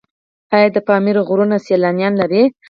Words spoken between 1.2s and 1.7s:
غرونه